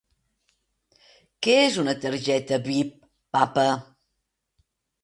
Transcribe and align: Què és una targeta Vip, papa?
Què 1.47 1.53
és 1.67 1.77
una 1.83 1.95
targeta 2.07 2.61
Vip, 2.71 2.93
papa? 3.39 3.69